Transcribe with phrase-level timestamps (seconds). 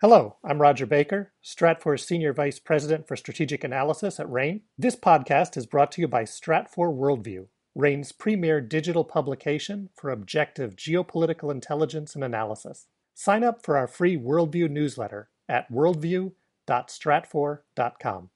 [0.00, 4.60] Hello, I'm Roger Baker, Stratfor Senior Vice President for Strategic Analysis at RANE.
[4.78, 10.76] This podcast is brought to you by Stratfor Worldview, RANE's premier digital publication for objective
[10.76, 12.86] geopolitical intelligence and analysis.
[13.14, 18.30] Sign up for our free Worldview newsletter at worldview.stratfor.com.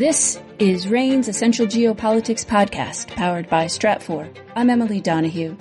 [0.00, 4.34] This is RANE's Essential Geopolitics podcast, powered by Stratfor.
[4.56, 5.58] I'm Emily Donahue.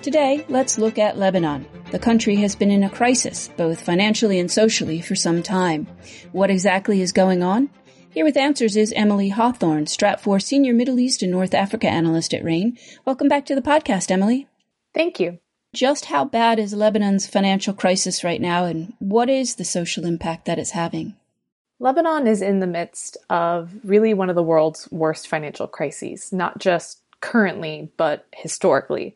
[0.00, 1.66] Today, let's look at Lebanon.
[1.90, 5.86] The country has been in a crisis, both financially and socially, for some time.
[6.32, 7.68] What exactly is going on?
[8.08, 12.42] Here with answers is Emily Hawthorne, Stratfor Senior Middle East and North Africa Analyst at
[12.42, 12.78] RANE.
[13.04, 14.48] Welcome back to the podcast, Emily.
[14.94, 15.38] Thank you.
[15.74, 20.46] Just how bad is Lebanon's financial crisis right now, and what is the social impact
[20.46, 21.14] that it's having?
[21.78, 26.58] Lebanon is in the midst of really one of the world's worst financial crises, not
[26.58, 29.14] just currently, but historically.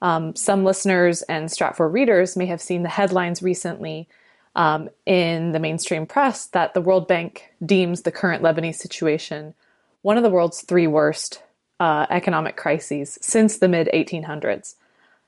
[0.00, 4.08] Um, some listeners and Stratfor readers may have seen the headlines recently
[4.56, 9.54] um, in the mainstream press that the World Bank deems the current Lebanese situation
[10.02, 11.42] one of the world's three worst
[11.80, 14.74] uh, economic crises since the mid 1800s.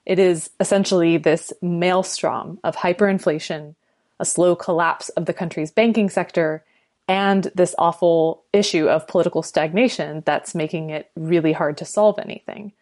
[0.06, 3.74] It is essentially this maelstrom of hyperinflation,
[4.18, 6.64] a slow collapse of the country's banking sector,
[7.10, 12.72] and this awful issue of political stagnation that's making it really hard to solve anything.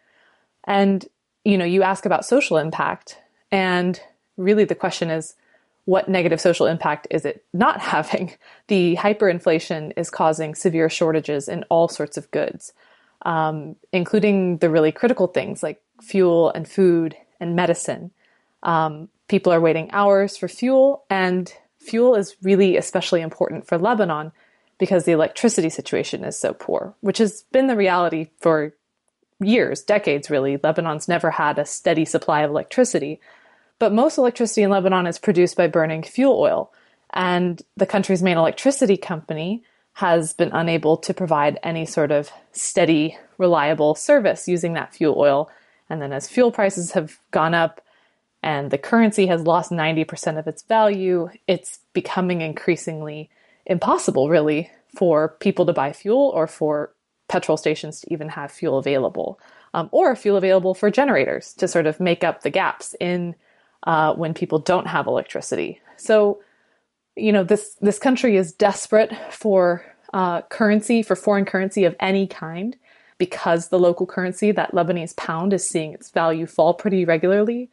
[0.65, 1.03] And,
[1.43, 3.17] you know, you ask about social impact,
[3.51, 3.99] and
[4.37, 5.33] really the question is
[5.85, 8.35] what negative social impact is it not having?
[8.67, 12.71] The hyperinflation is causing severe shortages in all sorts of goods,
[13.23, 18.11] um, including the really critical things like fuel and food and medicine.
[18.61, 21.51] Um, people are waiting hours for fuel, and
[21.89, 24.31] fuel is really especially important for Lebanon
[24.77, 28.73] because the electricity situation is so poor, which has been the reality for
[29.39, 30.59] years, decades really.
[30.63, 33.19] Lebanon's never had a steady supply of electricity.
[33.79, 36.71] But most electricity in Lebanon is produced by burning fuel oil.
[37.11, 39.63] And the country's main electricity company
[39.93, 45.49] has been unable to provide any sort of steady, reliable service using that fuel oil.
[45.89, 47.81] And then as fuel prices have gone up,
[48.41, 53.29] and the currency has lost 90% of its value, it's becoming increasingly
[53.65, 56.93] impossible, really, for people to buy fuel or for
[57.27, 59.39] petrol stations to even have fuel available,
[59.73, 63.35] um, or fuel available for generators to sort of make up the gaps in
[63.83, 65.79] uh, when people don't have electricity.
[65.97, 66.41] So,
[67.15, 72.25] you know, this this country is desperate for uh, currency, for foreign currency of any
[72.25, 72.75] kind,
[73.17, 77.69] because the local currency, that Lebanese pound, is seeing its value fall pretty regularly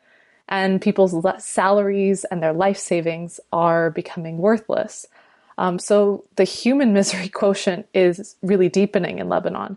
[0.48, 1.14] and people's
[1.44, 5.06] salaries and their life savings are becoming worthless.
[5.58, 9.76] Um, so the human misery quotient is really deepening in Lebanon.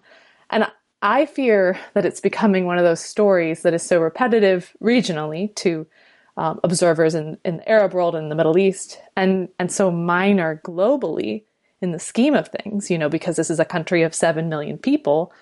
[0.49, 0.67] And
[1.01, 5.87] I fear that it's becoming one of those stories that is so repetitive regionally to
[6.35, 10.61] um, observers in, in the Arab world and the Middle East, and, and so minor
[10.63, 11.43] globally
[11.81, 14.77] in the scheme of things, you know, because this is a country of 7 million
[14.77, 15.33] people.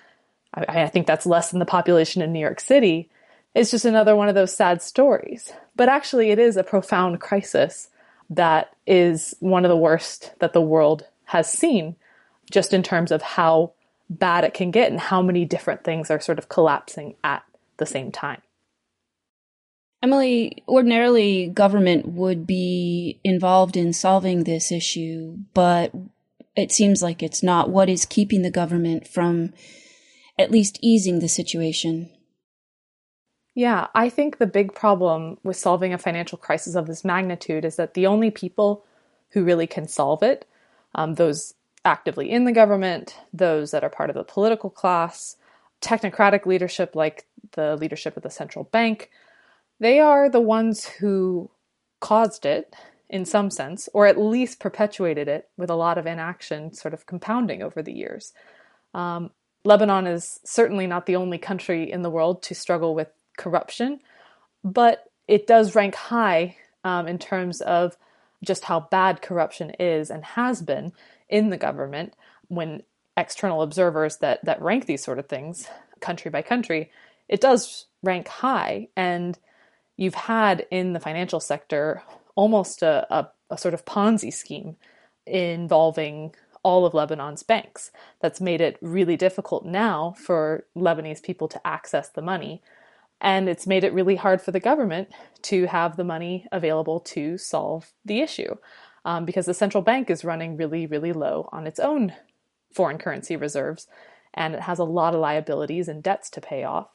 [0.54, 3.08] I, I think that's less than the population in New York City.
[3.58, 5.52] It's just another one of those sad stories.
[5.74, 7.88] But actually, it is a profound crisis
[8.30, 11.96] that is one of the worst that the world has seen,
[12.52, 13.72] just in terms of how
[14.08, 17.42] bad it can get and how many different things are sort of collapsing at
[17.78, 18.40] the same time.
[20.04, 25.90] Emily, ordinarily government would be involved in solving this issue, but
[26.54, 27.70] it seems like it's not.
[27.70, 29.52] What is keeping the government from
[30.38, 32.10] at least easing the situation?
[33.58, 37.74] Yeah, I think the big problem with solving a financial crisis of this magnitude is
[37.74, 38.84] that the only people
[39.30, 40.46] who really can solve it,
[40.94, 41.54] um, those
[41.84, 45.34] actively in the government, those that are part of the political class,
[45.82, 49.10] technocratic leadership like the leadership of the central bank,
[49.80, 51.50] they are the ones who
[51.98, 52.76] caused it
[53.10, 57.06] in some sense, or at least perpetuated it with a lot of inaction sort of
[57.06, 58.32] compounding over the years.
[58.94, 59.32] Um,
[59.64, 63.08] Lebanon is certainly not the only country in the world to struggle with
[63.38, 64.00] corruption,
[64.62, 67.96] but it does rank high um, in terms of
[68.44, 70.92] just how bad corruption is and has been
[71.28, 72.14] in the government
[72.48, 72.82] when
[73.16, 75.66] external observers that that rank these sort of things
[76.00, 76.90] country by country
[77.28, 78.88] it does rank high.
[78.96, 79.38] And
[79.96, 82.02] you've had in the financial sector
[82.34, 84.76] almost a, a, a sort of ponzi scheme
[85.26, 87.90] involving all of Lebanon's banks
[88.20, 92.62] that's made it really difficult now for Lebanese people to access the money
[93.20, 95.08] and it's made it really hard for the government
[95.42, 98.54] to have the money available to solve the issue
[99.04, 102.12] um, because the central bank is running really, really low on its own
[102.72, 103.86] foreign currency reserves.
[104.34, 106.88] and it has a lot of liabilities and debts to pay off.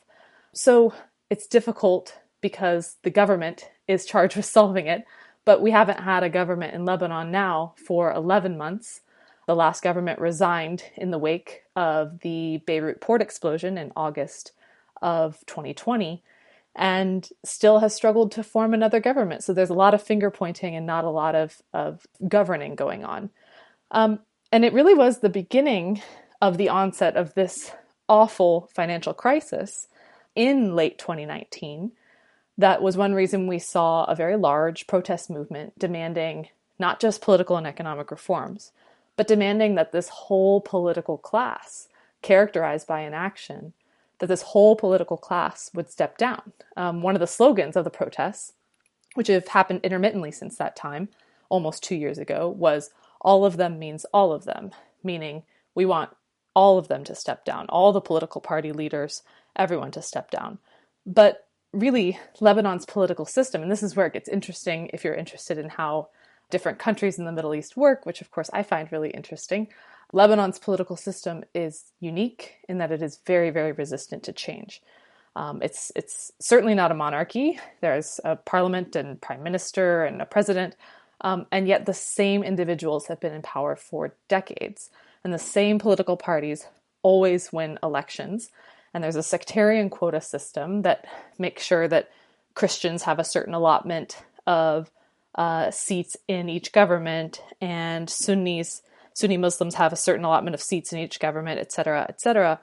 [0.53, 0.93] So
[1.29, 5.03] it's difficult because the government is charged with solving it,
[5.43, 9.01] but we haven't had a government in Lebanon now for 11 months.
[9.47, 14.53] The last government resigned in the wake of the Beirut port explosion in August
[15.03, 16.23] of 2020
[16.75, 19.43] and still has struggled to form another government.
[19.43, 23.05] So there's a lot of finger pointing and not a lot of, of governing going
[23.05, 23.29] on.
[23.91, 24.19] Um,
[24.51, 26.01] and it really was the beginning
[26.41, 27.71] of the onset of this
[28.09, 29.87] awful financial crisis
[30.35, 31.91] in late 2019.
[32.57, 37.55] That was one reason we saw a very large protest movement demanding not just political
[37.55, 38.71] and economic reforms,
[39.15, 41.87] but demanding that this whole political class,
[42.21, 43.73] characterized by inaction,
[44.19, 46.53] that this whole political class would step down.
[46.77, 48.53] Um, one of the slogans of the protests,
[49.15, 51.09] which have happened intermittently since that time,
[51.49, 54.71] almost two years ago, was all of them means all of them,
[55.03, 55.43] meaning
[55.75, 56.11] we want
[56.55, 59.23] all of them to step down, all the political party leaders,
[59.55, 60.59] everyone to step down.
[61.05, 65.57] But really, Lebanon's political system, and this is where it gets interesting if you're interested
[65.57, 66.09] in how
[66.49, 69.67] different countries in the Middle East work, which of course I find really interesting.
[70.13, 74.81] Lebanon's political system is unique in that it is very, very resistant to change.
[75.35, 77.59] Um, it's it's certainly not a monarchy.
[77.81, 80.75] There's a parliament and prime minister and a president,
[81.21, 84.91] um, and yet the same individuals have been in power for decades,
[85.23, 86.67] and the same political parties
[87.01, 88.51] always win elections.
[88.93, 91.05] And there's a sectarian quota system that
[91.39, 92.11] makes sure that
[92.53, 94.91] Christians have a certain allotment of
[95.33, 98.83] uh, seats in each government, and Sunnis
[99.13, 102.59] Sunni Muslims have a certain allotment of seats in each government, et cetera, et cetera.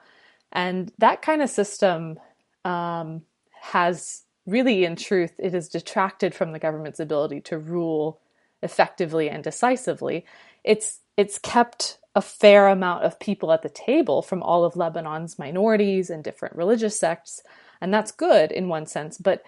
[0.51, 2.19] And that kind of system
[2.65, 3.21] um,
[3.61, 8.19] has really, in truth, it has detracted from the government's ability to rule
[8.61, 10.25] effectively and decisively.
[10.63, 15.39] It's it's kept a fair amount of people at the table from all of Lebanon's
[15.39, 17.43] minorities and different religious sects,
[17.79, 19.17] and that's good in one sense.
[19.17, 19.43] But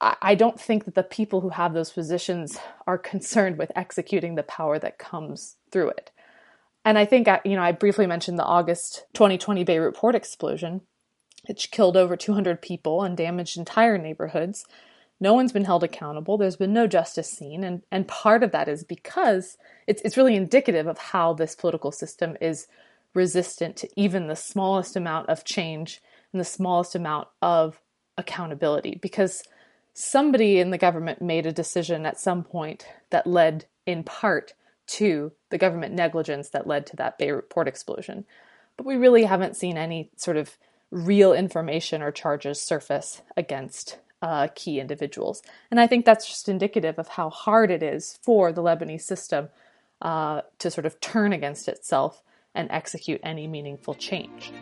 [0.00, 2.56] I don't think that the people who have those positions
[2.86, 6.10] are concerned with executing the power that comes through it.
[6.84, 10.80] And I think, you know, I briefly mentioned the August 2020 Beirut port explosion,
[11.46, 14.64] which killed over 200 people and damaged entire neighborhoods.
[15.20, 16.38] No one's been held accountable.
[16.38, 17.62] There's been no justice seen.
[17.62, 21.92] And, and part of that is because it's, it's really indicative of how this political
[21.92, 22.66] system is
[23.12, 26.00] resistant to even the smallest amount of change
[26.32, 27.82] and the smallest amount of
[28.16, 28.98] accountability.
[29.02, 29.42] Because
[29.92, 34.54] somebody in the government made a decision at some point that led in part
[34.90, 38.24] to the government negligence that led to that Beirut port explosion.
[38.76, 40.56] But we really haven't seen any sort of
[40.90, 45.42] real information or charges surface against uh, key individuals.
[45.70, 49.48] And I think that's just indicative of how hard it is for the Lebanese system
[50.02, 52.22] uh, to sort of turn against itself
[52.54, 54.52] and execute any meaningful change.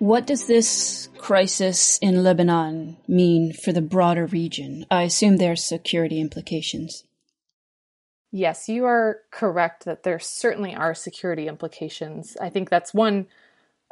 [0.00, 4.84] What does this crisis in Lebanon mean for the broader region?
[4.90, 7.04] I assume there's security implications.
[8.36, 12.36] Yes, you are correct that there certainly are security implications.
[12.40, 13.28] I think that's one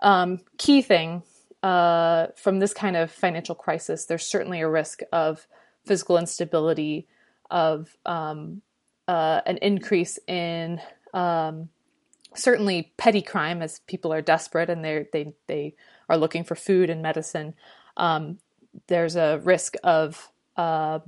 [0.02, 1.22] um, key thing
[1.62, 4.04] uh, from this kind of financial crisis.
[4.04, 5.46] There's certainly a risk of
[5.86, 7.06] physical instability,
[7.52, 8.62] of um,
[9.06, 10.80] uh, an increase in
[11.14, 11.68] um,
[12.34, 15.76] certainly petty crime as people are desperate and they they they
[16.08, 17.54] are looking for food and medicine.
[17.96, 18.38] Um,
[18.88, 20.98] there's a risk of uh,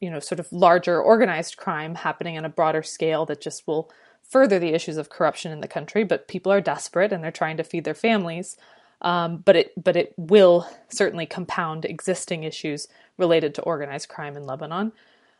[0.00, 3.90] you know sort of larger organized crime happening on a broader scale that just will
[4.22, 7.56] further the issues of corruption in the country but people are desperate and they're trying
[7.56, 8.56] to feed their families.
[9.02, 14.44] Um, but it but it will certainly compound existing issues related to organized crime in
[14.44, 14.92] Lebanon.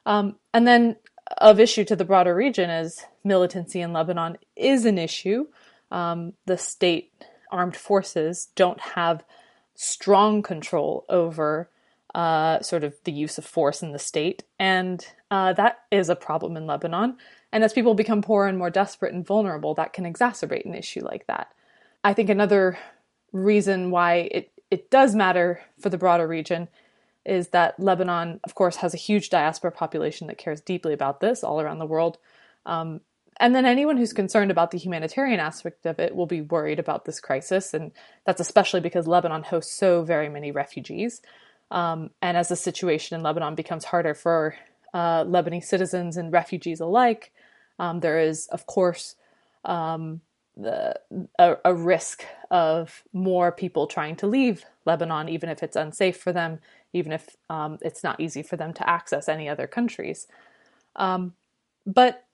[0.06, 0.96] Um, and then
[1.38, 5.46] of issue to the broader region is militancy in Lebanon is an issue.
[5.90, 7.12] Um, the state
[7.50, 9.24] armed forces don't have
[9.74, 11.68] strong control over
[12.14, 14.44] uh, sort of the use of force in the state.
[14.58, 17.16] And uh, that is a problem in Lebanon.
[17.52, 21.04] And as people become poorer and more desperate and vulnerable, that can exacerbate an issue
[21.04, 21.52] like that.
[22.02, 22.78] I think another
[23.32, 26.68] reason why it, it does matter for the broader region
[27.24, 31.44] is that Lebanon, of course, has a huge diaspora population that cares deeply about this
[31.44, 32.18] all around the world.
[32.66, 33.02] Um,
[33.38, 37.04] and then anyone who's concerned about the humanitarian aspect of it will be worried about
[37.04, 37.72] this crisis.
[37.72, 37.92] And
[38.26, 41.22] that's especially because Lebanon hosts so very many refugees.
[41.70, 44.54] Um, and as the situation in Lebanon becomes harder for
[44.92, 47.32] uh, Lebanese citizens and refugees alike,
[47.78, 49.14] um, there is, of course,
[49.64, 50.20] um,
[50.56, 50.98] the,
[51.38, 56.32] a, a, risk of more people trying to leave Lebanon, even if it's unsafe for
[56.32, 56.58] them,
[56.92, 60.26] even if um, it's not easy for them to access any other countries.
[60.96, 61.34] Um,
[61.86, 62.24] but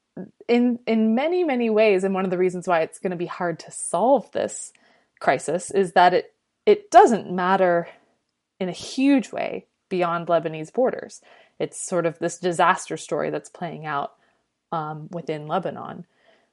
[0.49, 3.27] in in many many ways, and one of the reasons why it's going to be
[3.27, 4.73] hard to solve this
[5.21, 7.89] crisis is that it it doesn't matter
[8.59, 11.21] in a huge way beyond Lebanese borders.
[11.59, 14.15] It's sort of this disaster story that's playing out
[14.73, 16.07] um, within Lebanon,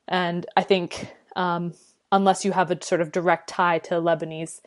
[0.07, 1.73] and I think um,
[2.11, 4.61] unless you have a sort of direct tie to Lebanese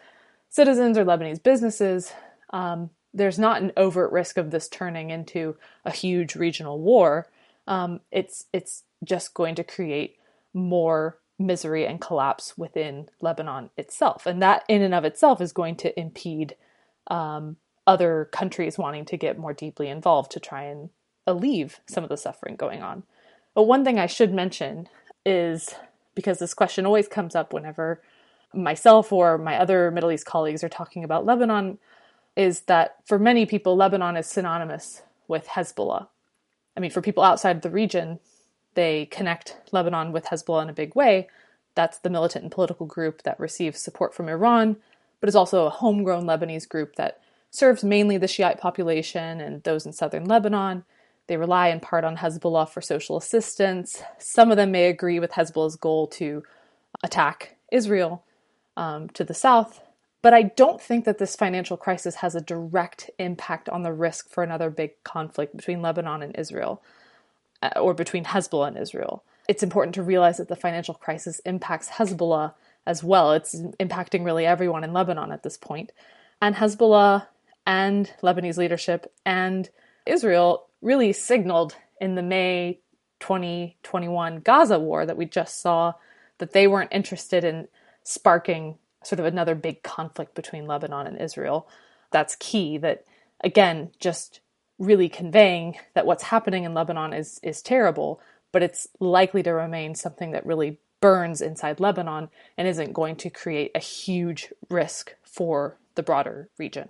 [0.50, 2.12] citizens or Lebanese businesses,
[2.50, 7.28] um, there's not an overt risk of this turning into a huge regional war.
[7.66, 10.16] Um, it's it's just going to create
[10.52, 15.76] more misery and collapse within Lebanon itself, and that in and of itself is going
[15.76, 16.56] to impede
[17.08, 20.90] um, other countries wanting to get more deeply involved to try and
[21.26, 23.02] alleviate some of the suffering going on.
[23.54, 24.88] But one thing I should mention
[25.24, 25.74] is
[26.14, 28.02] because this question always comes up whenever
[28.54, 31.78] myself or my other Middle East colleagues are talking about Lebanon
[32.36, 36.08] is that for many people, Lebanon is synonymous with Hezbollah.
[36.76, 38.20] I mean, for people outside the region,
[38.74, 41.28] they connect Lebanon with Hezbollah in a big way.
[41.74, 44.76] That's the militant and political group that receives support from Iran,
[45.20, 47.20] but is also a homegrown Lebanese group that
[47.50, 50.84] serves mainly the Shiite population and those in southern Lebanon.
[51.26, 54.02] They rely in part on Hezbollah for social assistance.
[54.18, 56.42] Some of them may agree with Hezbollah's goal to
[57.02, 58.24] attack Israel
[58.76, 59.80] um, to the south,
[60.22, 64.28] but I don't think that this financial crisis has a direct impact on the risk
[64.28, 66.82] for another big conflict between Lebanon and Israel,
[67.62, 69.24] uh, or between Hezbollah and Israel.
[69.48, 72.54] It's important to realize that the financial crisis impacts Hezbollah
[72.86, 73.32] as well.
[73.32, 75.92] It's impacting really everyone in Lebanon at this point.
[76.40, 77.26] And Hezbollah
[77.66, 79.68] and Lebanese leadership and
[80.06, 82.80] Israel really signaled in the May
[83.20, 85.94] 2021 Gaza war that we just saw
[86.38, 87.66] that they weren't interested in
[88.02, 91.68] sparking sort of another big conflict between Lebanon and Israel.
[92.12, 93.04] That's key that
[93.42, 94.40] again just
[94.78, 98.20] really conveying that what's happening in Lebanon is is terrible,
[98.52, 103.30] but it's likely to remain something that really burns inside Lebanon and isn't going to
[103.30, 106.88] create a huge risk for the broader region.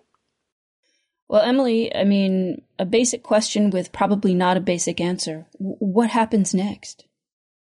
[1.29, 5.47] Well, Emily, I mean, a basic question with probably not a basic answer.
[5.59, 7.05] what happens next?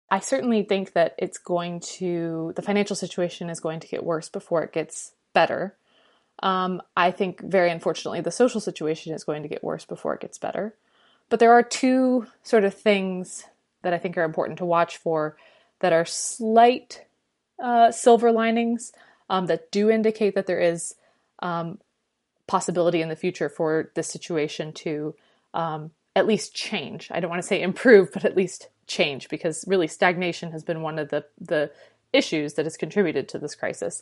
[0.09, 4.29] I certainly think that it's going to, the financial situation is going to get worse
[4.29, 5.75] before it gets better.
[6.43, 10.21] Um, I think, very unfortunately, the social situation is going to get worse before it
[10.21, 10.75] gets better.
[11.29, 13.45] But there are two sort of things
[13.81, 15.37] that I think are important to watch for
[15.85, 17.05] that are slight
[17.63, 18.91] uh, silver linings
[19.29, 20.95] um, that do indicate that there is
[21.43, 21.77] um,
[22.47, 25.13] possibility in the future for this situation to
[25.53, 27.09] um, at least change.
[27.11, 30.81] I don't want to say improve, but at least change because really stagnation has been
[30.81, 31.69] one of the the
[32.11, 34.01] issues that has contributed to this crisis.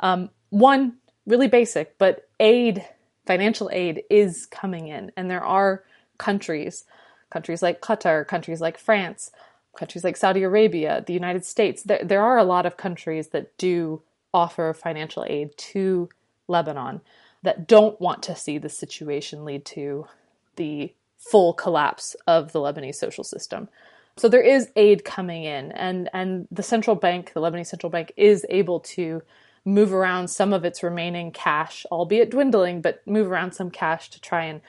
[0.00, 0.94] Um, one
[1.26, 2.84] really basic, but aid,
[3.24, 5.84] financial aid is coming in, and there are
[6.18, 6.86] countries,
[7.30, 9.30] countries like Qatar, countries like France,
[9.76, 11.82] countries like Saudi Arabia, the United States.
[11.82, 16.08] There, there are a lot of countries that do offer financial aid to
[16.48, 17.00] Lebanon
[17.42, 20.06] that don't want to see the situation lead to
[20.56, 23.68] the full collapse of the Lebanese social system.
[24.16, 28.12] So there is aid coming in, and and the central bank, the Lebanese central bank,
[28.16, 29.22] is able to
[29.64, 34.20] move around some of its remaining cash, albeit dwindling, but move around some cash to
[34.20, 34.60] try and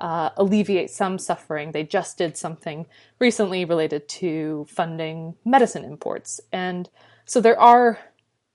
[0.00, 1.72] uh, alleviate some suffering.
[1.72, 2.86] They just did something
[3.18, 6.88] recently related to funding medicine imports, and
[7.24, 7.98] so there are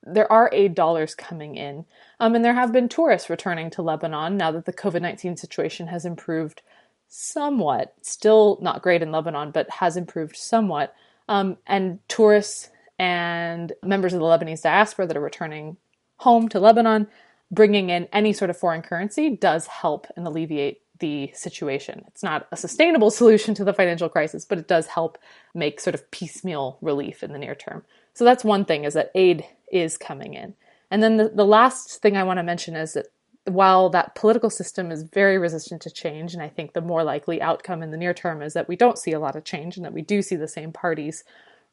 [0.04, 1.86] there are aid dollars coming in,
[2.20, 5.88] um, and there have been tourists returning to Lebanon now that the COVID nineteen situation
[5.88, 6.62] has improved
[7.08, 10.94] somewhat, still not great in Lebanon, but has improved somewhat.
[11.28, 15.78] Um, and tourists and members of the Lebanese diaspora that are returning
[16.18, 17.08] home to Lebanon,
[17.52, 22.04] bringing in any sort of foreign currency does help and alleviate the situation.
[22.08, 25.18] It's not a sustainable solution to the financial crisis, but it does help
[25.54, 27.84] make sort of piecemeal relief in the near term.
[28.14, 30.54] So that's one thing is that aid is coming in.
[30.90, 33.08] And then the, the last thing I want to mention is that
[33.46, 37.42] while that political system is very resistant to change, and I think the more likely
[37.42, 39.86] outcome in the near term is that we don't see a lot of change and
[39.86, 41.24] that we do see the same parties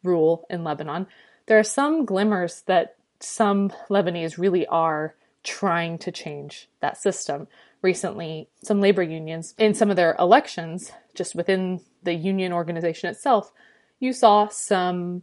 [0.03, 1.07] rule in Lebanon,
[1.47, 5.15] there are some glimmers that some Lebanese really are
[5.45, 7.49] trying to change that system.
[7.83, 13.53] Recently, some labor unions, in some of their elections, just within the union organization itself,
[13.99, 15.23] you saw some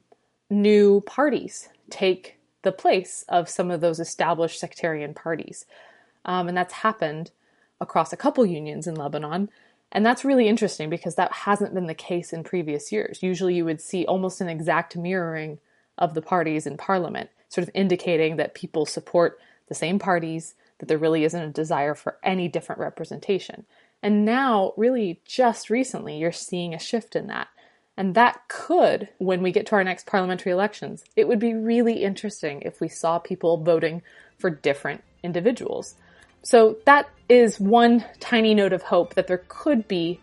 [0.49, 5.65] new parties take the place of some of those established sectarian parties.
[6.25, 7.31] Um, and that's happened
[7.79, 9.49] across a couple unions in Lebanon.
[9.91, 13.23] And that's really interesting because that hasn't been the case in previous years.
[13.23, 15.59] Usually you would see almost an exact mirroring
[15.97, 20.87] of the parties in parliament, sort of indicating that people support the same parties, that
[20.87, 23.65] there really isn't a desire for any different representation.
[24.01, 27.49] And now, really, just recently, you're seeing a shift in that.
[27.97, 32.01] And that could, when we get to our next parliamentary elections, it would be really
[32.03, 34.01] interesting if we saw people voting
[34.37, 35.95] for different individuals.
[36.41, 40.21] So that is one tiny note of hope that there could be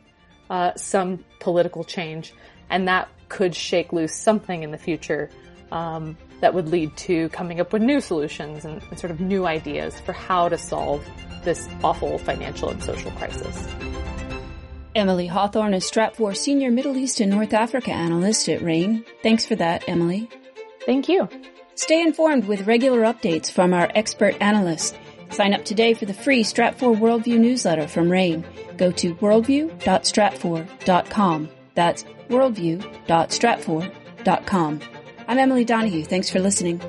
[0.48, 2.32] uh, some political change,
[2.70, 5.28] and that could shake loose something in the future
[5.70, 9.46] um, that would lead to coming up with new solutions and, and sort of new
[9.46, 11.04] ideas for how to solve
[11.44, 13.66] this awful financial and social crisis.
[14.94, 19.04] Emily Hawthorne is Stratfor Senior Middle East and North Africa Analyst at RANE.
[19.22, 20.30] Thanks for that, Emily.
[20.86, 21.28] Thank you.
[21.74, 24.96] Stay informed with regular updates from our expert analysts.
[25.30, 28.46] Sign up today for the free Stratfor Worldview newsletter from RANE.
[28.78, 31.48] Go to worldview.stratfor.com.
[31.74, 34.80] That's worldview.stratfor.com.
[35.28, 36.04] I'm Emily Donahue.
[36.04, 36.80] Thanks for listening.